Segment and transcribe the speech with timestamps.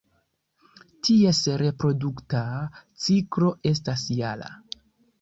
[1.07, 2.41] Ties reprodukta
[3.07, 4.55] ciklo estas jara.